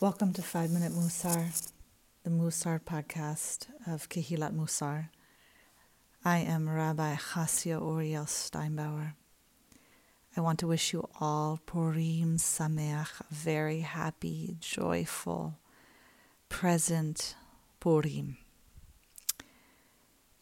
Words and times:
Welcome 0.00 0.32
to 0.34 0.42
Five 0.42 0.70
Minute 0.70 0.92
Mussar, 0.92 1.50
the 2.22 2.30
Mussar 2.30 2.78
podcast 2.80 3.66
of 3.84 4.08
Kehilat 4.08 4.54
Mussar. 4.54 5.08
I 6.24 6.38
am 6.38 6.68
Rabbi 6.68 7.16
Chasya 7.16 7.80
Uriel 7.80 8.26
Steinbauer. 8.26 9.14
I 10.36 10.40
want 10.40 10.60
to 10.60 10.68
wish 10.68 10.92
you 10.92 11.08
all 11.20 11.58
Purim 11.66 12.36
Sameach, 12.36 13.10
very 13.32 13.80
happy, 13.80 14.56
joyful, 14.60 15.58
present 16.48 17.34
Purim. 17.80 18.36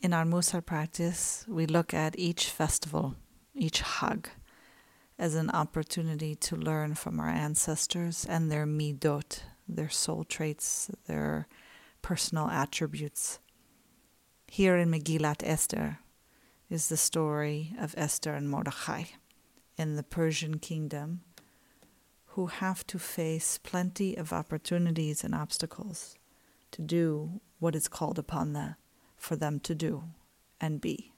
In 0.03 0.13
our 0.13 0.27
Mussar 0.27 0.61
practice, 0.61 1.47
we 1.49 1.65
look 1.65 1.95
at 1.95 2.19
each 2.19 2.51
festival, 2.51 3.15
each 3.55 3.81
Hag, 3.81 4.29
as 5.19 5.35
an 5.35 5.51
opportunity 5.51 6.35
to 6.35 6.57
learn 6.57 6.95
from 6.95 7.19
our 7.19 7.29
ancestors 7.29 8.27
and 8.29 8.51
their 8.51 8.67
midot, 8.67 9.41
their 9.69 9.89
soul 9.89 10.25
traits, 10.25 10.91
their 11.07 11.47
personal 12.03 12.49
attributes. 12.49 13.39
Here 14.47 14.77
in 14.77 14.91
Megillat 14.91 15.43
Esther 15.43 15.99
is 16.69 16.89
the 16.89 16.97
story 16.97 17.75
of 17.81 17.95
Esther 17.97 18.35
and 18.35 18.49
Mordechai 18.49 19.05
in 19.77 19.97
the 19.97 20.03
Persian 20.03 20.59
kingdom 20.59 21.23
who 22.27 22.47
have 22.47 22.87
to 22.87 22.99
face 22.99 23.59
plenty 23.59 24.15
of 24.15 24.33
opportunities 24.33 25.25
and 25.25 25.35
obstacles 25.35 26.17
to 26.71 26.83
do 26.83 27.41
what 27.59 27.75
is 27.75 27.89
called 27.89 28.19
upon 28.19 28.53
them 28.53 28.77
for 29.17 29.37
them 29.37 29.59
to 29.61 29.75
do 29.75 30.05
and 30.61 30.81
be. 30.81 31.13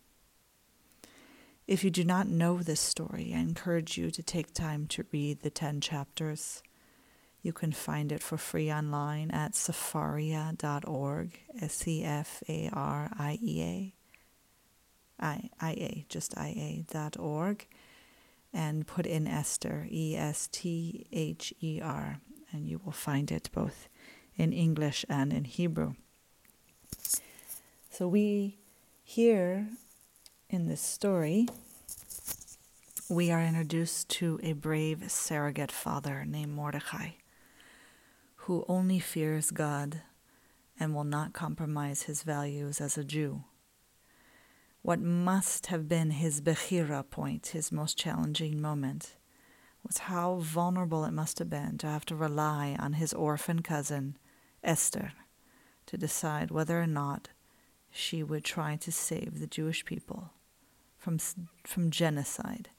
If 1.68 1.84
you 1.84 1.90
do 1.90 2.02
not 2.02 2.28
know 2.28 2.62
this 2.62 2.80
story, 2.80 3.34
I 3.36 3.40
encourage 3.40 3.98
you 3.98 4.10
to 4.12 4.22
take 4.22 4.54
time 4.54 4.86
to 4.86 5.04
read 5.12 5.42
the 5.42 5.50
10 5.50 5.82
chapters. 5.82 6.62
You 7.42 7.52
can 7.52 7.72
find 7.72 8.10
it 8.10 8.22
for 8.22 8.38
free 8.38 8.72
online 8.72 9.30
at 9.32 9.52
sefaria.org, 9.52 11.38
S 11.60 11.86
E 11.86 12.02
F 12.02 12.42
A 12.48 12.70
R 12.72 13.10
I 13.18 13.38
E 13.42 13.62
A, 13.62 13.94
I 15.20 15.50
I 15.60 15.70
A, 15.72 16.06
just 16.08 16.38
I 16.38 16.46
A 16.46 16.84
dot 16.90 17.18
org, 17.18 17.66
and 18.50 18.86
put 18.86 19.04
in 19.04 19.26
Esther, 19.26 19.86
E 19.90 20.16
S 20.16 20.48
T 20.50 21.06
H 21.12 21.52
E 21.60 21.82
R, 21.82 22.18
and 22.50 22.66
you 22.66 22.80
will 22.82 22.92
find 22.92 23.30
it 23.30 23.50
both 23.52 23.90
in 24.36 24.54
English 24.54 25.04
and 25.06 25.34
in 25.34 25.44
Hebrew. 25.44 25.96
So 27.90 28.08
we 28.08 28.56
hear 29.04 29.68
in 30.50 30.66
this 30.66 30.80
story, 30.80 31.46
we 33.10 33.30
are 33.30 33.42
introduced 33.42 34.08
to 34.08 34.40
a 34.42 34.54
brave 34.54 35.10
surrogate 35.10 35.70
father 35.70 36.24
named 36.26 36.54
Mordecai, 36.54 37.10
who 38.36 38.64
only 38.66 38.98
fears 38.98 39.50
God 39.50 40.00
and 40.80 40.94
will 40.94 41.04
not 41.04 41.34
compromise 41.34 42.04
his 42.04 42.22
values 42.22 42.80
as 42.80 42.96
a 42.96 43.04
Jew. 43.04 43.44
What 44.80 45.00
must 45.00 45.66
have 45.66 45.86
been 45.86 46.12
his 46.12 46.40
Bechira 46.40 47.02
point, 47.10 47.48
his 47.48 47.70
most 47.70 47.98
challenging 47.98 48.58
moment, 48.58 49.16
was 49.86 49.98
how 49.98 50.36
vulnerable 50.36 51.04
it 51.04 51.12
must 51.12 51.38
have 51.40 51.50
been 51.50 51.76
to 51.78 51.86
have 51.86 52.06
to 52.06 52.16
rely 52.16 52.74
on 52.78 52.94
his 52.94 53.12
orphan 53.12 53.60
cousin, 53.60 54.16
Esther, 54.64 55.12
to 55.84 55.98
decide 55.98 56.50
whether 56.50 56.80
or 56.80 56.86
not 56.86 57.28
she 57.90 58.22
would 58.22 58.44
try 58.44 58.76
to 58.76 58.90
save 58.90 59.40
the 59.40 59.46
Jewish 59.46 59.84
people 59.84 60.30
from, 60.98 61.18
from 61.64 61.90
genocide 61.90 62.70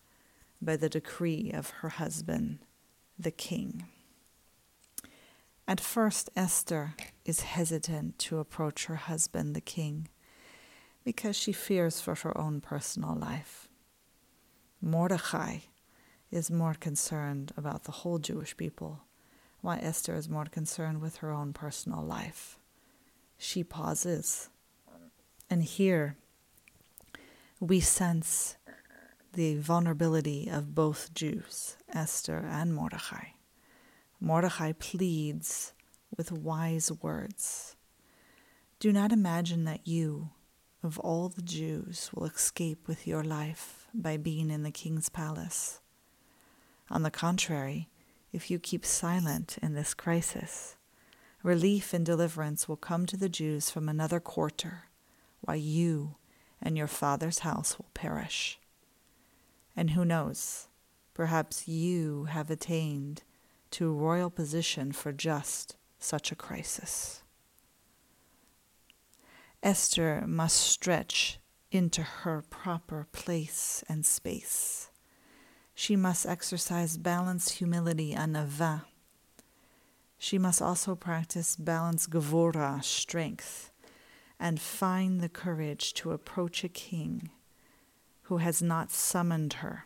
by 0.62 0.75
the 0.75 0.89
decree 0.89 1.52
of 1.53 1.70
her 1.81 1.89
husband, 1.89 2.59
the 3.17 3.31
king. 3.31 3.86
At 5.67 5.80
first, 5.80 6.30
Esther 6.36 6.95
is 7.26 7.42
hesitant 7.42 8.17
to 8.20 8.39
approach 8.39 8.86
her 8.86 8.95
husband, 8.95 9.56
the 9.56 9.61
king, 9.61 10.08
because 11.04 11.36
she 11.36 11.54
fears 11.54 12.02
for 12.02 12.16
her 12.16 12.38
own 12.38 12.60
personal 12.60 13.16
life. 13.16 13.67
Mordecai 14.82 15.60
is 16.32 16.52
more 16.52 16.73
concerned 16.73 17.52
about 17.55 17.83
the 17.83 17.92
whole 17.92 18.20
Jewish 18.20 18.58
people, 18.58 19.02
while 19.61 19.80
Esther 19.82 20.16
is 20.16 20.30
more 20.30 20.45
concerned 20.45 21.02
with 21.02 21.17
her 21.17 21.32
own 21.32 21.54
personal 21.54 22.04
life. 22.04 22.58
She 23.38 23.64
pauses, 23.64 24.49
and 25.49 25.64
here 25.64 26.17
we 27.59 27.80
sense 27.81 28.55
the 29.33 29.58
vulnerability 29.58 30.49
of 30.49 30.73
both 30.73 31.14
Jews, 31.14 31.75
Esther 31.93 32.45
and 32.49 32.73
Mordecai. 32.73 33.30
Mordecai 34.21 34.71
pleads 34.71 35.73
with 36.15 36.31
wise 36.31 36.92
words 37.02 37.75
Do 38.80 38.93
not 38.93 39.11
imagine 39.11 39.65
that 39.65 39.87
you, 39.87 40.30
of 40.83 40.99
all 40.99 41.27
the 41.27 41.42
Jews, 41.42 42.09
will 42.14 42.25
escape 42.25 42.87
with 42.87 43.05
your 43.05 43.23
life 43.23 43.87
by 43.93 44.15
being 44.15 44.49
in 44.49 44.64
the 44.64 44.71
king's 44.71 45.09
palace. 45.09 45.81
On 46.89 47.03
the 47.03 47.11
contrary, 47.11 47.89
if 48.31 48.49
you 48.49 48.58
keep 48.58 48.86
silent 48.86 49.58
in 49.61 49.73
this 49.73 49.93
crisis, 49.93 50.77
relief 51.43 51.93
and 51.93 52.05
deliverance 52.05 52.69
will 52.69 52.77
come 52.77 53.05
to 53.05 53.17
the 53.17 53.30
Jews 53.30 53.69
from 53.69 53.89
another 53.89 54.19
quarter, 54.21 54.86
while 55.42 55.58
you 55.58 56.15
and 56.61 56.77
your 56.77 56.87
father's 56.87 57.39
house 57.39 57.77
will 57.77 57.89
perish. 57.93 58.59
And 59.75 59.92
who 59.92 60.03
knows, 60.03 60.67
perhaps 61.14 61.67
you 61.67 62.25
have 62.25 62.49
attained 62.49 63.23
to 63.71 63.93
royal 63.93 64.30
position 64.30 64.92
for 64.92 65.11
just 65.11 65.75
such 65.99 66.31
a 66.31 66.36
crisis. 66.36 67.23
Esther 69.61 70.23
must 70.25 70.58
stretch 70.58 71.39
into 71.71 72.02
her 72.02 72.43
proper 72.49 73.08
place 73.11 73.83
and 73.87 74.05
space. 74.05 74.89
She 75.75 75.95
must 75.95 76.25
exercise 76.25 76.98
balanced 76.98 77.52
humility 77.52 78.14
and 78.14 78.36
anava. 78.36 78.83
She 80.17 80.37
must 80.37 80.61
also 80.61 80.95
practice 80.95 81.55
balanced 81.55 82.09
gevura, 82.09 82.83
strength, 82.83 83.68
and 84.39 84.60
find 84.60 85.20
the 85.20 85.30
courage 85.30 85.94
to 85.95 86.11
approach 86.11 86.64
a 86.64 86.70
king 86.70 87.30
who 88.23 88.38
has 88.38 88.61
not 88.61 88.92
summoned 88.92 89.54
her, 89.54 89.86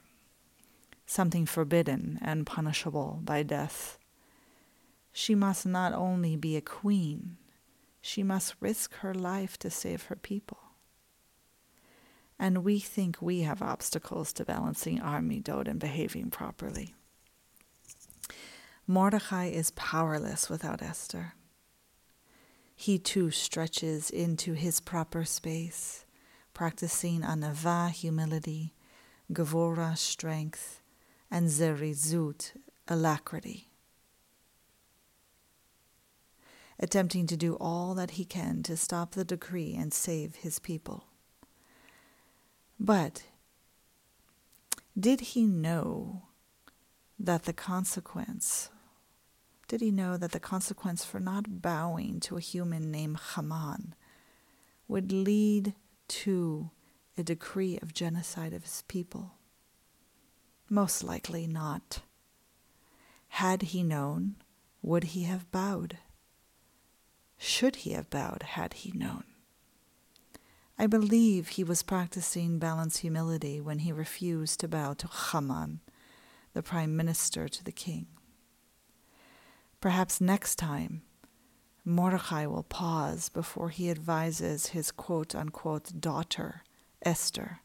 something 1.06 1.46
forbidden 1.46 2.19
and 2.22 2.46
punishable 2.46 3.19
by 3.24 3.42
death. 3.42 3.97
She 5.12 5.34
must 5.34 5.66
not 5.66 5.94
only 5.94 6.36
be 6.36 6.56
a 6.56 6.62
queen, 6.62 7.38
she 8.02 8.22
must 8.22 8.56
risk 8.59 8.96
her 8.96 9.13
life 9.13 9.58
to 9.59 9.69
save 9.69 10.03
her 10.03 10.16
people. 10.16 10.58
And 12.38 12.63
we 12.63 12.80
think 12.80 13.22
we 13.22 13.42
have 13.42 13.62
obstacles 13.62 14.34
to 14.34 14.46
balancing 14.46 15.00
our 15.00 15.22
midot 15.22 15.68
and 15.68 15.80
behaving 15.80 16.30
properly. 16.30 16.94
Mordecai 18.86 19.46
is 19.46 19.72
powerless 19.72 20.50
without 20.50 20.81
Esther. 20.81 21.36
He 22.83 22.99
too 22.99 23.31
stretches 23.31 24.09
into 24.09 24.55
his 24.55 24.81
proper 24.81 25.23
space 25.23 26.03
practicing 26.53 27.21
anava, 27.21 27.89
humility, 27.89 28.73
gevura, 29.31 29.97
strength, 29.97 30.81
and 31.31 31.47
zerizut, 31.47 32.51
alacrity. 32.89 33.69
Attempting 36.77 37.25
to 37.27 37.38
do 37.38 37.55
all 37.55 37.94
that 37.95 38.11
he 38.11 38.25
can 38.25 38.63
to 38.63 38.75
stop 38.75 39.11
the 39.11 39.23
decree 39.23 39.73
and 39.79 39.94
save 39.94 40.35
his 40.35 40.59
people. 40.59 41.05
But 42.77 43.23
did 45.00 45.21
he 45.21 45.45
know 45.45 46.23
that 47.17 47.44
the 47.44 47.53
consequence, 47.53 48.71
did 49.74 49.81
he 49.81 49.90
know 49.90 50.18
that 50.18 50.31
the 50.31 50.40
consequence 50.40 51.04
for 51.04 51.20
not 51.20 51.64
bowing 51.64 52.20
to 52.20 52.38
a 52.38 52.40
human 52.40 52.92
named 52.92 53.20
Haman 53.34 53.96
would 54.88 55.12
lead 55.12 55.74
to 56.10 56.70
a 57.18 57.24
decree 57.24 57.80
of 57.81 57.92
genocide 57.92 58.54
of 58.54 58.62
his 58.62 58.84
people? 58.88 59.31
Most 60.70 61.04
likely 61.04 61.48
not. 61.48 62.04
Had 63.30 63.64
he 63.64 63.81
known, 63.81 64.36
would 64.84 65.06
he 65.06 65.24
have 65.24 65.50
bowed? 65.50 65.98
Should 67.40 67.78
he 67.78 67.94
have 67.94 68.12
bowed 68.12 68.44
had 68.44 68.75
he 68.75 68.92
known? 68.92 69.24
I 70.78 70.86
believe 70.86 71.48
he 71.48 71.64
was 71.64 71.81
practicing 71.81 72.60
balanced 72.60 73.00
humility 73.00 73.60
when 73.60 73.80
he 73.80 73.92
refused 73.92 74.60
to 74.60 74.68
bow 74.68 74.94
to 74.94 75.08
Haman, 75.08 75.80
the 76.54 76.62
prime 76.62 76.96
minister 76.96 77.50
to 77.50 77.64
the 77.64 77.72
king. 77.72 78.06
Perhaps 79.83 80.21
next 80.21 80.56
time 80.56 81.01
Mordecai 81.83 82.45
will 82.45 82.63
pause 82.63 83.27
before 83.27 83.68
he 83.68 83.89
advises 83.89 84.68
his 84.68 84.91
quote 84.91 85.35
unquote 85.35 86.00
daughter, 86.00 86.63
Esther, 87.01 87.59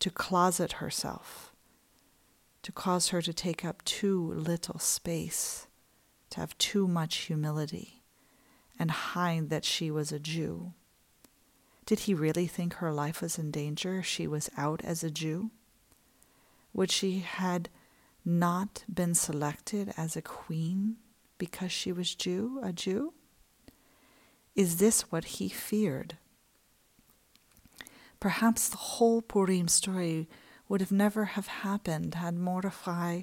to 0.00 0.10
closet 0.10 0.72
herself, 0.72 1.54
to 2.60 2.72
cause 2.72 3.08
her 3.08 3.22
to 3.22 3.32
take 3.32 3.64
up 3.64 3.82
too 3.86 4.34
little 4.34 4.78
space 4.78 5.66
to 6.28 6.40
have 6.40 6.58
too 6.58 6.86
much 6.86 7.16
humility 7.16 8.02
and 8.78 8.90
hide 8.90 9.48
that 9.48 9.64
she 9.64 9.90
was 9.90 10.12
a 10.12 10.20
Jew? 10.20 10.74
Did 11.86 12.00
he 12.00 12.12
really 12.12 12.48
think 12.48 12.74
her 12.74 12.92
life 12.92 13.22
was 13.22 13.38
in 13.38 13.50
danger? 13.50 14.02
She 14.02 14.26
was 14.26 14.50
out 14.58 14.84
as 14.84 15.02
a 15.02 15.10
Jew? 15.10 15.50
Would 16.74 16.90
she 16.90 17.20
had 17.20 17.70
not 18.26 18.84
been 18.92 19.14
selected 19.14 19.94
as 19.96 20.16
a 20.16 20.20
queen 20.20 20.98
because 21.40 21.72
she 21.72 21.90
was 21.90 22.14
Jew, 22.14 22.60
a 22.62 22.72
Jew? 22.72 23.14
Is 24.54 24.76
this 24.76 25.10
what 25.10 25.24
he 25.24 25.48
feared? 25.48 26.18
Perhaps 28.20 28.68
the 28.68 28.76
whole 28.76 29.22
Purim 29.22 29.66
story 29.66 30.28
would 30.68 30.80
have 30.80 30.92
never 30.92 31.24
have 31.24 31.46
happened 31.48 32.14
had 32.14 32.34
Mordecai 32.34 33.22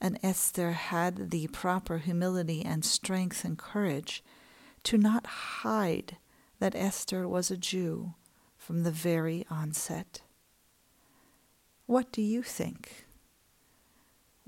and 0.00 0.18
Esther 0.22 0.72
had 0.72 1.30
the 1.30 1.48
proper 1.48 1.98
humility 1.98 2.62
and 2.64 2.84
strength 2.84 3.44
and 3.44 3.58
courage 3.58 4.22
to 4.84 4.98
not 4.98 5.26
hide 5.26 6.18
that 6.60 6.76
Esther 6.76 7.26
was 7.26 7.50
a 7.50 7.56
Jew 7.56 8.14
from 8.56 8.82
the 8.82 8.92
very 8.92 9.46
onset. 9.50 10.20
What 11.86 12.12
do 12.12 12.20
you 12.20 12.42
think? 12.42 13.07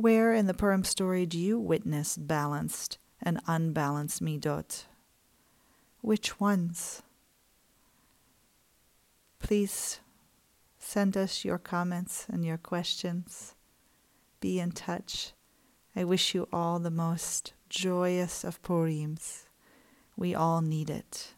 Where 0.01 0.33
in 0.33 0.47
the 0.47 0.55
Purim 0.55 0.83
story 0.85 1.27
do 1.27 1.39
you 1.39 1.59
witness 1.59 2.17
balanced 2.17 2.97
and 3.21 3.39
unbalanced 3.47 4.23
midot? 4.23 4.85
Which 6.01 6.41
ones? 6.41 7.03
Please 9.41 10.01
send 10.79 11.19
us 11.19 11.45
your 11.45 11.59
comments 11.59 12.25
and 12.33 12.47
your 12.47 12.57
questions. 12.57 13.55
Be 14.41 14.59
in 14.59 14.73
touch. 14.73 15.35
I 15.95 16.05
wish 16.05 16.35
you 16.35 16.49
all 16.51 16.79
the 16.79 16.91
most 16.91 17.53
joyous 17.69 18.43
of 18.43 18.63
Purims. 18.63 19.49
We 20.17 20.35
all 20.35 20.63
need 20.63 20.89
it. 20.89 21.35